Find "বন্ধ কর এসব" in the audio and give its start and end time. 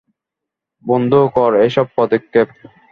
0.85-1.85